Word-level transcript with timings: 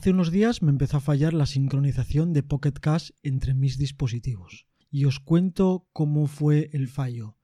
Hace 0.00 0.12
unos 0.12 0.30
días 0.30 0.62
me 0.62 0.70
empezó 0.70 0.96
a 0.96 1.00
fallar 1.00 1.34
la 1.34 1.44
sincronización 1.44 2.32
de 2.32 2.42
Pocket 2.42 2.72
Cast 2.72 3.10
entre 3.22 3.52
mis 3.52 3.76
dispositivos. 3.76 4.66
Y 4.90 5.04
os 5.04 5.20
cuento 5.20 5.88
cómo 5.92 6.26
fue 6.26 6.70
el 6.72 6.88
fallo. 6.88 7.36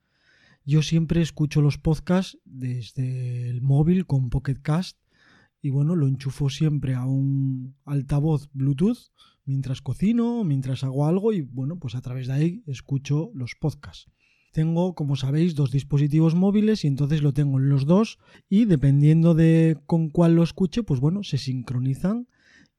Yo 0.64 0.80
siempre 0.80 1.20
escucho 1.20 1.60
los 1.60 1.76
podcasts 1.76 2.38
desde 2.46 3.50
el 3.50 3.60
móvil 3.60 4.06
con 4.06 4.30
Pocket 4.30 4.56
Cast 4.62 4.96
y 5.60 5.68
bueno, 5.68 5.96
lo 5.96 6.08
enchufo 6.08 6.48
siempre 6.48 6.94
a 6.94 7.04
un 7.04 7.76
altavoz 7.84 8.48
Bluetooth 8.54 9.12
mientras 9.44 9.82
cocino, 9.82 10.42
mientras 10.42 10.82
hago 10.82 11.04
algo 11.04 11.34
y 11.34 11.42
bueno, 11.42 11.78
pues 11.78 11.94
a 11.94 12.00
través 12.00 12.26
de 12.26 12.32
ahí 12.32 12.62
escucho 12.66 13.30
los 13.34 13.54
podcasts. 13.54 14.10
Tengo, 14.54 14.94
como 14.94 15.16
sabéis, 15.16 15.56
dos 15.56 15.72
dispositivos 15.72 16.34
móviles 16.34 16.86
y 16.86 16.88
entonces 16.88 17.20
lo 17.20 17.34
tengo 17.34 17.58
en 17.58 17.68
los 17.68 17.84
dos 17.84 18.18
y 18.48 18.64
dependiendo 18.64 19.34
de 19.34 19.76
con 19.84 20.08
cuál 20.08 20.36
lo 20.36 20.42
escuche, 20.42 20.82
pues 20.82 21.00
bueno, 21.00 21.22
se 21.22 21.36
sincronizan 21.36 22.28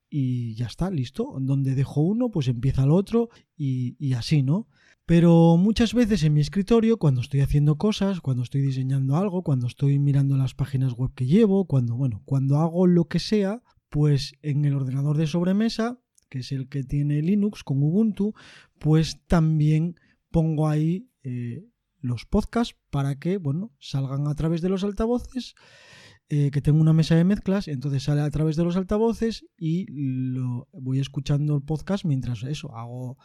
y 0.09 0.55
ya 0.55 0.67
está, 0.67 0.89
listo. 0.89 1.35
Donde 1.39 1.75
dejo 1.75 2.01
uno, 2.01 2.29
pues 2.29 2.47
empieza 2.47 2.83
el 2.83 2.91
otro 2.91 3.29
y, 3.55 3.95
y 3.99 4.13
así, 4.13 4.43
¿no? 4.43 4.67
Pero 5.05 5.55
muchas 5.55 5.93
veces 5.93 6.23
en 6.23 6.33
mi 6.33 6.41
escritorio, 6.41 6.97
cuando 6.97 7.21
estoy 7.21 7.39
haciendo 7.39 7.77
cosas, 7.77 8.19
cuando 8.19 8.43
estoy 8.43 8.61
diseñando 8.61 9.15
algo, 9.15 9.41
cuando 9.41 9.65
estoy 9.65 9.99
mirando 9.99 10.35
las 10.35 10.53
páginas 10.53 10.93
web 10.93 11.11
que 11.15 11.25
llevo, 11.25 11.65
cuando, 11.65 11.95
bueno, 11.95 12.21
cuando 12.25 12.57
hago 12.57 12.87
lo 12.87 13.05
que 13.05 13.19
sea, 13.19 13.63
pues 13.89 14.33
en 14.41 14.65
el 14.65 14.75
ordenador 14.75 15.17
de 15.17 15.27
sobremesa, 15.27 15.97
que 16.29 16.39
es 16.39 16.51
el 16.51 16.67
que 16.67 16.83
tiene 16.83 17.21
Linux 17.21 17.63
con 17.63 17.81
Ubuntu, 17.81 18.33
pues 18.79 19.23
también 19.27 19.95
pongo 20.29 20.67
ahí 20.67 21.09
eh, 21.23 21.65
los 22.01 22.25
podcasts 22.25 22.75
para 22.89 23.17
que, 23.17 23.37
bueno, 23.37 23.71
salgan 23.79 24.27
a 24.27 24.35
través 24.35 24.61
de 24.61 24.67
los 24.67 24.83
altavoces 24.83 25.55
eh, 26.29 26.51
que 26.51 26.61
tengo 26.61 26.81
una 26.81 26.91
mesa 26.91 27.15
de 27.15 27.23
mezclas, 27.23 27.69
entonces 27.69 28.03
sale 28.03 28.19
a 28.19 28.29
través 28.29 28.57
de 28.57 28.63
los 28.65 28.75
altavoces 28.75 29.45
y 29.57 29.85
lo 29.89 30.67
voy 30.73 30.99
escuchando 30.99 31.55
el 31.55 31.61
podcast 31.61 32.03
mientras 32.03 32.43
eso, 32.43 32.75
hago 32.75 33.17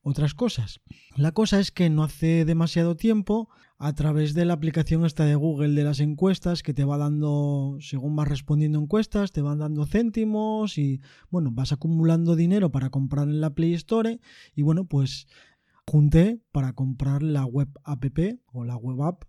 otras 0.00 0.32
cosas. 0.32 0.80
La 1.16 1.32
cosa 1.32 1.60
es 1.60 1.70
que 1.70 1.90
no 1.90 2.02
hace 2.02 2.46
demasiado 2.46 2.96
tiempo, 2.96 3.50
a 3.78 3.92
través 3.94 4.32
de 4.32 4.46
la 4.46 4.54
aplicación 4.54 5.04
esta 5.04 5.26
de 5.26 5.34
Google 5.34 5.74
de 5.74 5.84
las 5.84 6.00
encuestas, 6.00 6.62
que 6.62 6.72
te 6.72 6.84
va 6.84 6.96
dando, 6.96 7.76
según 7.80 8.16
vas 8.16 8.28
respondiendo 8.28 8.78
encuestas, 8.78 9.32
te 9.32 9.42
van 9.42 9.58
dando 9.58 9.84
céntimos 9.84 10.78
y 10.78 11.00
bueno, 11.30 11.50
vas 11.52 11.72
acumulando 11.72 12.36
dinero 12.36 12.70
para 12.70 12.88
comprar 12.88 13.28
en 13.28 13.40
la 13.40 13.54
Play 13.54 13.74
Store 13.74 14.18
y 14.54 14.62
bueno, 14.62 14.86
pues 14.86 15.26
junté 15.84 16.40
para 16.52 16.72
comprar 16.72 17.22
la 17.22 17.44
web 17.44 17.68
app 17.84 18.04
o 18.46 18.64
la 18.64 18.76
web 18.76 19.02
app 19.02 19.24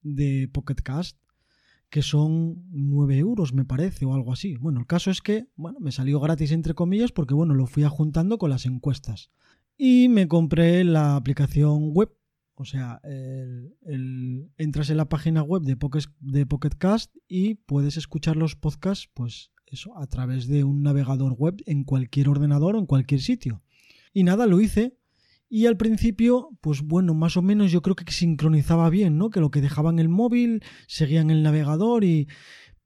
de 0.00 0.48
Pocket 0.52 0.76
Cast 0.82 1.21
que 1.92 2.00
son 2.00 2.64
9 2.70 3.18
euros, 3.18 3.52
me 3.52 3.66
parece, 3.66 4.06
o 4.06 4.14
algo 4.14 4.32
así. 4.32 4.56
Bueno, 4.56 4.80
el 4.80 4.86
caso 4.86 5.10
es 5.10 5.20
que, 5.20 5.44
bueno, 5.56 5.78
me 5.78 5.92
salió 5.92 6.20
gratis 6.20 6.50
entre 6.50 6.72
comillas 6.72 7.12
porque, 7.12 7.34
bueno, 7.34 7.52
lo 7.52 7.66
fui 7.66 7.84
juntando 7.84 8.38
con 8.38 8.48
las 8.48 8.64
encuestas. 8.64 9.30
Y 9.76 10.08
me 10.08 10.26
compré 10.26 10.84
la 10.84 11.16
aplicación 11.16 11.92
web, 11.92 12.16
o 12.54 12.64
sea, 12.64 13.02
entras 14.56 14.88
en 14.88 14.96
la 14.96 15.10
página 15.10 15.42
web 15.42 15.64
de 15.64 15.76
Pocket, 15.76 16.04
de 16.18 16.46
Pocket 16.46 16.70
Cast 16.78 17.14
y 17.28 17.56
puedes 17.56 17.98
escuchar 17.98 18.36
los 18.36 18.56
podcasts, 18.56 19.10
pues 19.12 19.52
eso, 19.66 19.94
a 19.98 20.06
través 20.06 20.48
de 20.48 20.64
un 20.64 20.82
navegador 20.82 21.34
web 21.34 21.62
en 21.66 21.84
cualquier 21.84 22.30
ordenador 22.30 22.74
o 22.74 22.78
en 22.78 22.86
cualquier 22.86 23.20
sitio. 23.20 23.62
Y 24.14 24.24
nada, 24.24 24.46
lo 24.46 24.62
hice, 24.62 24.96
y 25.54 25.66
al 25.66 25.76
principio, 25.76 26.48
pues 26.62 26.80
bueno, 26.80 27.12
más 27.12 27.36
o 27.36 27.42
menos 27.42 27.70
yo 27.70 27.82
creo 27.82 27.94
que 27.94 28.10
sincronizaba 28.10 28.88
bien, 28.88 29.18
¿no? 29.18 29.28
Que 29.28 29.38
lo 29.38 29.50
que 29.50 29.60
dejaba 29.60 29.90
en 29.90 29.98
el 29.98 30.08
móvil 30.08 30.64
seguía 30.86 31.20
en 31.20 31.30
el 31.30 31.42
navegador 31.42 32.04
y... 32.04 32.26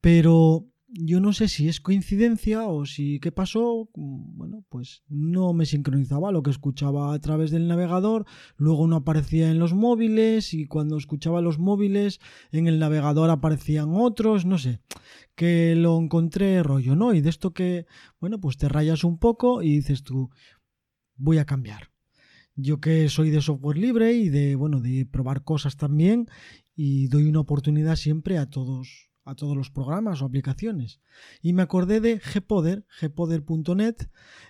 Pero 0.01 0.67
yo 0.89 1.21
no 1.21 1.33
sé 1.33 1.47
si 1.47 1.69
es 1.69 1.81
coincidencia 1.81 2.67
o 2.67 2.85
si 2.85 3.21
qué 3.21 3.31
pasó, 3.31 3.89
bueno, 3.95 4.65
pues 4.69 5.05
no 5.07 5.53
me 5.53 5.65
sincronizaba 5.65 6.33
lo 6.33 6.43
que 6.43 6.51
escuchaba 6.51 7.15
a 7.15 7.21
través 7.21 7.53
del 7.53 7.69
navegador, 7.69 8.27
luego 8.57 8.89
no 8.89 8.97
aparecía 8.97 9.49
en 9.49 9.61
los 9.61 9.73
móviles 9.73 10.53
y 10.53 10.67
cuando 10.67 10.97
escuchaba 10.97 11.41
los 11.43 11.61
móviles 11.61 12.19
en 12.51 12.67
el 12.67 12.81
navegador 12.81 13.31
aparecían 13.31 13.91
otros, 13.93 14.45
no 14.45 14.59
sé, 14.59 14.81
que 15.37 15.77
lo 15.77 15.97
encontré 16.01 16.65
rollo, 16.65 16.97
¿no? 16.97 17.15
Y 17.15 17.21
de 17.21 17.31
esto 17.31 17.53
que, 17.53 17.87
bueno, 18.19 18.41
pues 18.41 18.57
te 18.57 18.69
rayas 18.69 19.05
un 19.05 19.19
poco 19.19 19.63
y 19.63 19.77
dices 19.77 20.03
tú, 20.03 20.31
voy 21.15 21.39
a 21.39 21.47
cambiar 21.47 21.96
yo 22.57 22.81
que 22.81 23.09
soy 23.09 23.31
de 23.31 23.43
software 23.43 23.79
libre 23.79 24.15
y 24.15 24.29
de, 24.31 24.57
bueno, 24.57 24.81
de 24.81 25.07
probar 25.07 25.45
cosas 25.45 25.77
también 25.77 26.29
y 26.75 27.09
doy 27.09 27.29
una 27.29 27.41
oportunidad 27.41 27.97
siempre 27.97 28.39
a 28.39 28.47
todos 28.47 29.07
a 29.27 29.35
todos 29.35 29.57
los 29.57 29.71
programas 29.71 30.23
o 30.23 30.25
aplicaciones. 30.25 31.01
Y 31.43 31.53
me 31.53 31.63
acordé 31.63 32.01
de 32.01 32.21
Gpoder, 32.21 32.87
gpoder.net, 33.01 33.97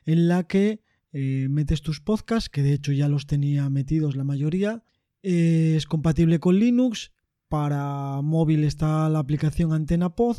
en 0.05 0.29
la 0.29 0.47
que 0.47 0.83
eh, 1.13 1.49
metes 1.49 1.81
tus 1.81 2.01
podcasts, 2.01 2.51
que 2.51 2.63
de 2.63 2.75
hecho 2.75 2.93
ya 2.93 3.09
los 3.09 3.27
tenía 3.27 3.71
metidos 3.71 4.17
la 4.17 4.25
mayoría. 4.25 4.85
Eh, 5.23 5.75
es 5.77 5.87
compatible 5.87 6.39
con 6.41 6.59
Linux. 6.59 7.13
Para 7.49 8.21
móvil 8.23 8.65
está 8.65 9.09
la 9.09 9.19
aplicación 9.19 9.73
Antena 9.73 10.15
Pod. 10.15 10.37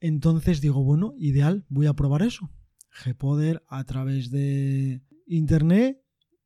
Entonces 0.00 0.60
digo, 0.60 0.82
bueno, 0.82 1.14
ideal, 1.16 1.64
voy 1.68 1.86
a 1.86 1.94
probar 1.94 2.22
eso. 2.22 2.50
Gpoder 3.04 3.62
a 3.68 3.84
través 3.84 4.30
de 4.30 5.00
internet 5.26 6.03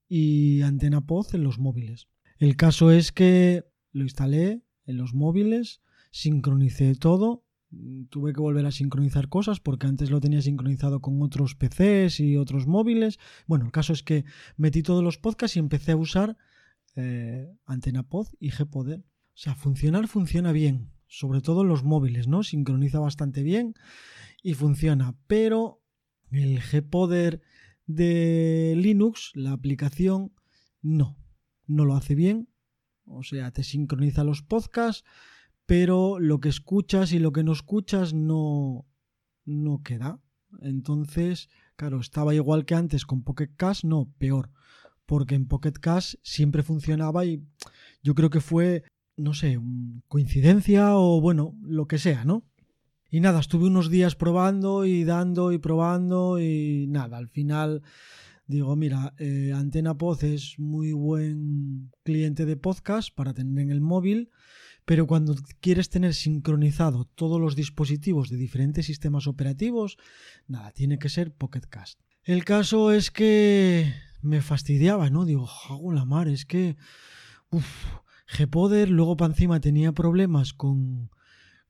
y 0.08 0.62
antena 0.62 1.02
POZ 1.02 1.34
en 1.34 1.44
los 1.44 1.58
móviles. 1.58 2.08
El 2.38 2.56
caso 2.56 2.90
es 2.90 3.12
que 3.12 3.64
lo 3.92 4.04
instalé 4.04 4.62
en 4.86 4.96
los 4.96 5.14
móviles, 5.14 5.82
sincronicé 6.10 6.94
todo, 6.94 7.44
tuve 8.08 8.32
que 8.32 8.40
volver 8.40 8.64
a 8.66 8.70
sincronizar 8.70 9.28
cosas 9.28 9.60
porque 9.60 9.86
antes 9.86 10.10
lo 10.10 10.20
tenía 10.20 10.40
sincronizado 10.40 11.00
con 11.00 11.20
otros 11.22 11.54
PCs 11.54 12.20
y 12.20 12.36
otros 12.36 12.66
móviles. 12.66 13.18
Bueno, 13.46 13.66
el 13.66 13.72
caso 13.72 13.92
es 13.92 14.02
que 14.02 14.24
metí 14.56 14.82
todos 14.82 15.04
los 15.04 15.18
podcasts 15.18 15.56
y 15.56 15.60
empecé 15.60 15.92
a 15.92 15.96
usar 15.96 16.36
eh, 16.96 17.52
Antena 17.66 18.02
Pod 18.02 18.28
y 18.40 18.50
Gpoder. 18.50 19.00
O 19.00 19.40
sea, 19.40 19.54
funcionar 19.54 20.08
funciona 20.08 20.52
bien, 20.52 20.90
sobre 21.06 21.40
todo 21.40 21.62
en 21.62 21.68
los 21.68 21.84
móviles, 21.84 22.26
¿no? 22.26 22.42
Sincroniza 22.42 22.98
bastante 22.98 23.42
bien 23.42 23.74
y 24.42 24.54
funciona, 24.54 25.16
pero 25.26 25.82
el 26.30 26.60
Gpoder 26.60 27.42
de 27.88 28.74
Linux, 28.76 29.32
la 29.34 29.52
aplicación 29.52 30.32
no, 30.82 31.16
no 31.66 31.84
lo 31.84 31.96
hace 31.96 32.14
bien. 32.14 32.48
O 33.04 33.22
sea, 33.24 33.50
te 33.50 33.64
sincroniza 33.64 34.22
los 34.22 34.42
podcasts, 34.42 35.04
pero 35.66 36.20
lo 36.20 36.38
que 36.38 36.50
escuchas 36.50 37.12
y 37.12 37.18
lo 37.18 37.32
que 37.32 37.42
no 37.42 37.52
escuchas 37.52 38.12
no, 38.12 38.86
no 39.44 39.82
queda. 39.82 40.20
Entonces, 40.60 41.48
claro, 41.76 42.00
estaba 42.00 42.34
igual 42.34 42.66
que 42.66 42.74
antes 42.74 43.06
con 43.06 43.24
Pocket 43.24 43.50
Cast, 43.56 43.84
no, 43.84 44.12
peor. 44.18 44.50
Porque 45.06 45.34
en 45.34 45.48
Pocket 45.48 45.72
Cast 45.72 46.16
siempre 46.22 46.62
funcionaba 46.62 47.24
y 47.24 47.42
yo 48.02 48.14
creo 48.14 48.28
que 48.28 48.42
fue, 48.42 48.84
no 49.16 49.32
sé, 49.32 49.58
coincidencia 50.08 50.96
o 50.96 51.22
bueno, 51.22 51.56
lo 51.62 51.88
que 51.88 51.98
sea, 51.98 52.26
¿no? 52.26 52.44
Y 53.10 53.20
nada, 53.20 53.40
estuve 53.40 53.66
unos 53.66 53.88
días 53.88 54.16
probando 54.16 54.84
y 54.84 55.04
dando 55.04 55.52
y 55.52 55.58
probando 55.58 56.38
y 56.38 56.86
nada, 56.88 57.16
al 57.16 57.28
final 57.28 57.82
digo, 58.46 58.76
mira, 58.76 59.14
eh, 59.18 59.52
Antena 59.54 59.96
Pod 59.96 60.24
es 60.24 60.58
muy 60.58 60.92
buen 60.92 61.90
cliente 62.02 62.44
de 62.44 62.56
podcast 62.58 63.14
para 63.14 63.32
tener 63.32 63.62
en 63.62 63.70
el 63.70 63.80
móvil, 63.80 64.30
pero 64.84 65.06
cuando 65.06 65.34
quieres 65.60 65.88
tener 65.88 66.12
sincronizado 66.12 67.06
todos 67.06 67.40
los 67.40 67.56
dispositivos 67.56 68.28
de 68.28 68.36
diferentes 68.36 68.84
sistemas 68.84 69.26
operativos, 69.26 69.96
nada, 70.46 70.72
tiene 70.72 70.98
que 70.98 71.08
ser 71.08 71.32
Pocket 71.32 71.66
Cast. 71.68 72.00
El 72.24 72.44
caso 72.44 72.92
es 72.92 73.10
que 73.10 73.90
me 74.20 74.42
fastidiaba, 74.42 75.08
¿no? 75.08 75.24
Digo, 75.24 75.48
hago 75.70 75.92
la 75.92 76.04
mar, 76.04 76.28
es 76.28 76.44
que... 76.44 76.76
Uf, 77.50 77.66
Gpoder 78.38 78.90
luego 78.90 79.16
para 79.16 79.32
encima 79.32 79.60
tenía 79.60 79.92
problemas 79.92 80.52
con 80.52 81.10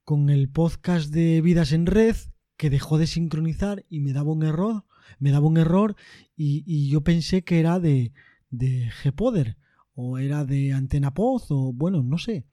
con 0.09 0.31
el 0.31 0.49
podcast 0.49 1.13
de 1.13 1.43
Vidas 1.43 1.73
en 1.73 1.85
Red 1.85 2.17
que 2.57 2.71
dejó 2.71 2.97
de 2.97 3.07
sincronizar 3.07 3.85
y 3.91 4.01
me 4.01 4.15
daba 4.15 4.33
un 4.33 4.43
error, 4.43 4.87
me 5.19 5.31
daba 5.31 5.47
un 5.47 5.59
error 5.59 5.97
y, 6.35 6.89
yo 6.89 7.03
pensé 7.03 7.45
que 7.45 7.61
era 7.61 7.79
de, 7.79 8.15
de 8.49 8.91
Gpoder 9.05 9.59
o 9.93 10.17
era 10.17 10.47
de 10.47 10.73
Antena 10.73 11.13
Poz 11.13 11.51
o 11.51 11.75
bueno, 11.75 12.03
no 12.03 12.17
sé. 12.17 12.47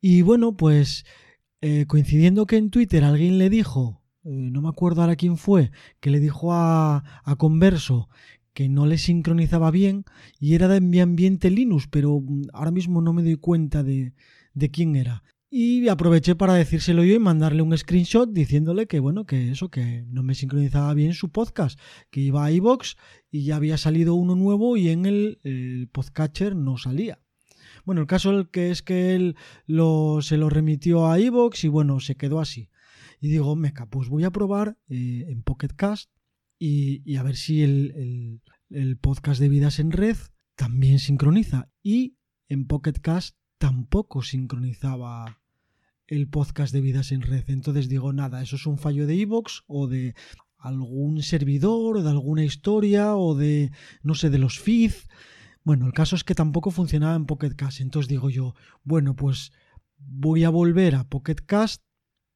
Y 0.00 0.22
bueno, 0.22 0.56
pues 0.56 1.04
eh, 1.62 1.86
coincidiendo 1.88 2.46
que 2.46 2.58
en 2.58 2.70
Twitter 2.70 3.02
alguien 3.02 3.38
le 3.38 3.50
dijo, 3.50 4.00
eh, 4.22 4.28
no 4.30 4.62
me 4.62 4.68
acuerdo 4.68 5.00
ahora 5.00 5.16
quién 5.16 5.36
fue, 5.36 5.72
que 5.98 6.10
le 6.10 6.20
dijo 6.20 6.52
a, 6.52 7.22
a 7.24 7.34
Converso 7.34 8.08
que 8.52 8.68
no 8.68 8.86
le 8.86 8.98
sincronizaba 8.98 9.72
bien 9.72 10.04
y 10.38 10.54
era 10.54 10.68
de 10.68 10.80
mi 10.80 11.00
ambiente 11.00 11.50
Linux, 11.50 11.88
pero 11.90 12.20
mm, 12.20 12.50
ahora 12.52 12.70
mismo 12.70 13.00
no 13.00 13.12
me 13.12 13.24
doy 13.24 13.34
cuenta 13.34 13.82
de, 13.82 14.12
de 14.54 14.70
quién 14.70 14.94
era. 14.94 15.24
Y 15.50 15.88
aproveché 15.88 16.34
para 16.34 16.54
decírselo 16.54 17.04
yo 17.04 17.14
y 17.14 17.18
mandarle 17.18 17.62
un 17.62 17.76
screenshot 17.76 18.30
diciéndole 18.30 18.86
que 18.86 19.00
bueno, 19.00 19.24
que 19.24 19.50
eso, 19.50 19.70
que 19.70 20.04
no 20.08 20.22
me 20.22 20.34
sincronizaba 20.34 20.92
bien 20.92 21.14
su 21.14 21.30
podcast, 21.30 21.80
que 22.10 22.20
iba 22.20 22.44
a 22.44 22.52
iVox 22.52 22.96
y 23.30 23.44
ya 23.44 23.56
había 23.56 23.78
salido 23.78 24.14
uno 24.14 24.34
nuevo 24.34 24.76
y 24.76 24.90
en 24.90 25.06
el, 25.06 25.40
el 25.44 25.88
podcatcher 25.90 26.54
no 26.54 26.76
salía. 26.76 27.20
Bueno, 27.86 28.02
el 28.02 28.06
caso 28.06 28.50
que 28.50 28.70
es 28.70 28.82
que 28.82 29.14
él 29.14 29.36
lo, 29.64 30.20
se 30.20 30.36
lo 30.36 30.50
remitió 30.50 31.10
a 31.10 31.18
iVox 31.18 31.64
y 31.64 31.68
bueno, 31.68 32.00
se 32.00 32.16
quedó 32.16 32.40
así. 32.40 32.68
Y 33.18 33.28
digo, 33.28 33.56
meca, 33.56 33.86
pues 33.86 34.10
voy 34.10 34.24
a 34.24 34.30
probar 34.30 34.76
eh, 34.90 35.24
en 35.28 35.42
Pocket 35.42 35.74
Cast 35.74 36.10
y, 36.58 37.16
a 37.16 37.22
ver 37.22 37.36
si 37.36 37.62
el, 37.62 37.94
el, 37.96 38.42
el 38.68 38.98
podcast 38.98 39.40
de 39.40 39.48
vidas 39.48 39.78
en 39.78 39.92
red 39.92 40.16
también 40.56 40.98
sincroniza. 40.98 41.70
Y 41.82 42.18
en 42.48 42.66
Pocket 42.66 43.00
Cast 43.00 43.38
tampoco 43.58 44.22
sincronizaba 44.22 45.40
el 46.06 46.28
podcast 46.28 46.72
de 46.72 46.80
Vidas 46.80 47.12
en 47.12 47.22
Red. 47.22 47.44
Entonces 47.48 47.88
digo, 47.88 48.12
nada, 48.12 48.42
eso 48.42 48.56
es 48.56 48.66
un 48.66 48.78
fallo 48.78 49.06
de 49.06 49.16
iVoox 49.16 49.64
o 49.66 49.86
de 49.86 50.14
algún 50.56 51.22
servidor 51.22 51.98
o 51.98 52.02
de 52.02 52.10
alguna 52.10 52.44
historia 52.44 53.14
o 53.16 53.34
de, 53.34 53.70
no 54.02 54.14
sé, 54.14 54.30
de 54.30 54.38
los 54.38 54.58
feeds. 54.58 55.08
Bueno, 55.64 55.86
el 55.86 55.92
caso 55.92 56.16
es 56.16 56.24
que 56.24 56.34
tampoco 56.34 56.70
funcionaba 56.70 57.14
en 57.14 57.26
Pocket 57.26 57.54
Cast. 57.54 57.80
Entonces 57.80 58.08
digo 58.08 58.30
yo, 58.30 58.54
bueno, 58.84 59.14
pues 59.14 59.52
voy 59.98 60.44
a 60.44 60.50
volver 60.50 60.94
a 60.94 61.04
Pocket 61.04 61.36
Cast 61.44 61.82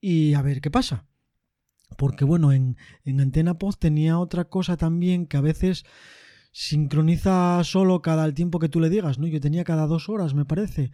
y 0.01 0.35
a 0.35 0.43
ver 0.43 0.61
qué 0.61 0.71
pasa. 0.71 1.07
Porque 1.97 2.25
bueno, 2.25 2.53
en, 2.53 2.77
en 3.05 3.21
Antena 3.21 3.59
Pod 3.59 3.75
tenía 3.77 4.19
otra 4.19 4.45
cosa 4.45 4.77
también 4.77 5.27
que 5.27 5.37
a 5.37 5.43
veces 5.43 5.85
sincroniza 6.53 7.65
solo 7.65 8.03
cada 8.03 8.27
el 8.27 8.35
tiempo 8.35 8.59
que 8.59 8.69
tú 8.69 8.79
le 8.79 8.91
digas, 8.91 9.19
¿no? 9.19 9.27
Yo 9.27 9.41
tenía 9.41 9.65
cada 9.65 9.87
dos 9.87 10.11
horas, 10.11 10.35
me 10.35 10.45
parece. 10.45 10.93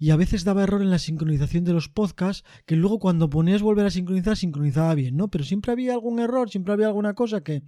Y 0.00 0.10
a 0.10 0.16
veces 0.16 0.42
daba 0.42 0.64
error 0.64 0.82
en 0.82 0.90
la 0.90 0.98
sincronización 0.98 1.64
de 1.64 1.72
los 1.72 1.88
podcasts, 1.88 2.44
que 2.66 2.74
luego 2.74 2.98
cuando 2.98 3.30
ponías 3.30 3.62
volver 3.62 3.86
a 3.86 3.90
sincronizar, 3.90 4.36
sincronizaba 4.36 4.94
bien, 4.96 5.16
¿no? 5.16 5.28
Pero 5.28 5.44
siempre 5.44 5.70
había 5.70 5.94
algún 5.94 6.18
error, 6.18 6.50
siempre 6.50 6.72
había 6.72 6.88
alguna 6.88 7.14
cosa 7.14 7.42
que, 7.42 7.62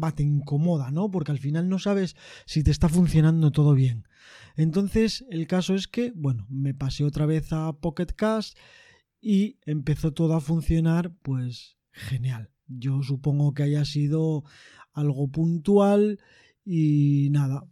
va, 0.00 0.12
te 0.12 0.22
incomoda, 0.22 0.92
¿no? 0.92 1.10
Porque 1.10 1.32
al 1.32 1.38
final 1.38 1.68
no 1.68 1.80
sabes 1.80 2.14
si 2.46 2.62
te 2.62 2.70
está 2.70 2.88
funcionando 2.88 3.50
todo 3.50 3.74
bien. 3.74 4.06
Entonces, 4.56 5.24
el 5.30 5.48
caso 5.48 5.74
es 5.74 5.88
que, 5.88 6.12
bueno, 6.14 6.46
me 6.48 6.74
pasé 6.74 7.02
otra 7.02 7.26
vez 7.26 7.52
a 7.52 7.72
Pocket 7.72 8.14
Cast 8.14 8.56
y 9.20 9.58
empezó 9.66 10.12
todo 10.12 10.34
a 10.34 10.40
funcionar, 10.40 11.12
pues, 11.22 11.76
genial. 11.90 12.50
Yo 12.68 13.02
supongo 13.02 13.52
que 13.52 13.64
haya 13.64 13.84
sido 13.84 14.44
algo 14.92 15.28
puntual 15.28 16.20
y 16.64 17.28
nada, 17.30 17.66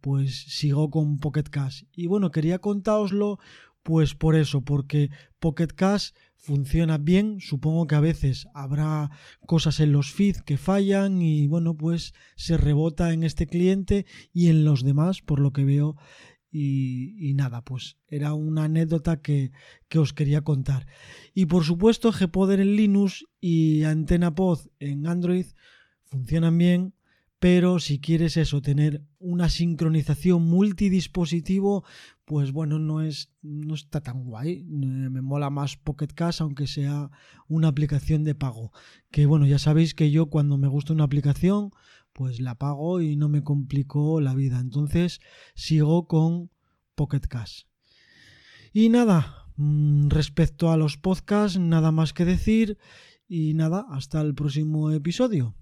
pues 0.00 0.44
sigo 0.48 0.90
con 0.90 1.18
Pocket 1.18 1.44
Cash. 1.50 1.84
Y 1.92 2.06
bueno, 2.06 2.30
quería 2.30 2.58
contaoslo 2.58 3.38
pues 3.86 4.16
por 4.16 4.34
eso, 4.34 4.62
porque 4.62 5.10
Pocket 5.38 5.68
Cash 5.68 6.10
funciona 6.34 6.98
bien, 6.98 7.40
supongo 7.40 7.86
que 7.86 7.94
a 7.94 8.00
veces 8.00 8.48
habrá 8.52 9.10
cosas 9.46 9.78
en 9.78 9.92
los 9.92 10.10
feeds 10.10 10.42
que 10.42 10.58
fallan 10.58 11.22
y 11.22 11.46
bueno, 11.46 11.76
pues 11.76 12.12
se 12.34 12.56
rebota 12.56 13.12
en 13.12 13.22
este 13.22 13.46
cliente 13.46 14.04
y 14.32 14.48
en 14.48 14.64
los 14.64 14.82
demás, 14.82 15.22
por 15.22 15.38
lo 15.38 15.52
que 15.52 15.64
veo. 15.64 15.96
Y, 16.50 17.14
y 17.18 17.34
nada, 17.34 17.62
pues 17.62 17.96
era 18.08 18.34
una 18.34 18.64
anécdota 18.64 19.20
que, 19.22 19.52
que, 19.88 20.00
os 20.00 20.12
quería 20.12 20.40
contar. 20.40 20.86
Y 21.32 21.46
por 21.46 21.62
supuesto, 21.62 22.10
Gpoder 22.10 22.58
en 22.58 22.74
Linux 22.74 23.24
y 23.40 23.84
AntenaPod 23.84 24.60
en 24.80 25.06
Android 25.06 25.46
funcionan 26.06 26.58
bien 26.58 26.95
pero 27.48 27.78
si 27.78 28.00
quieres 28.00 28.36
eso, 28.36 28.60
tener 28.60 29.04
una 29.20 29.48
sincronización 29.48 30.42
multidispositivo, 30.42 31.84
pues 32.24 32.50
bueno, 32.50 32.80
no 32.80 33.02
es 33.02 33.30
no 33.40 33.76
está 33.76 34.00
tan 34.00 34.24
guay. 34.24 34.64
Me 34.64 35.22
mola 35.22 35.48
más 35.48 35.76
Pocket 35.76 36.08
Cash, 36.08 36.42
aunque 36.42 36.66
sea 36.66 37.08
una 37.46 37.68
aplicación 37.68 38.24
de 38.24 38.34
pago. 38.34 38.72
Que 39.12 39.26
bueno, 39.26 39.46
ya 39.46 39.60
sabéis 39.60 39.94
que 39.94 40.10
yo 40.10 40.26
cuando 40.26 40.58
me 40.58 40.66
gusta 40.66 40.92
una 40.92 41.04
aplicación, 41.04 41.70
pues 42.12 42.40
la 42.40 42.56
pago 42.56 43.00
y 43.00 43.14
no 43.14 43.28
me 43.28 43.44
complico 43.44 44.20
la 44.20 44.34
vida. 44.34 44.58
Entonces 44.58 45.20
sigo 45.54 46.08
con 46.08 46.50
Pocket 46.96 47.28
Cash. 47.28 47.62
Y 48.72 48.88
nada, 48.88 49.46
mm, 49.54 50.08
respecto 50.08 50.72
a 50.72 50.76
los 50.76 50.96
podcasts, 50.96 51.60
nada 51.60 51.92
más 51.92 52.12
que 52.12 52.24
decir. 52.24 52.76
Y 53.28 53.54
nada, 53.54 53.86
hasta 53.88 54.20
el 54.20 54.34
próximo 54.34 54.90
episodio. 54.90 55.54